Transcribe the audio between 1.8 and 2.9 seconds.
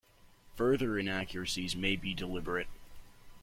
be deliberate.